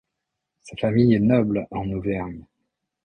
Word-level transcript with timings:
Sa 0.63 0.75
famille 0.77 1.13
est 1.13 1.19
noble 1.19 1.67
en 1.69 1.91
Auvergne. 1.91 2.43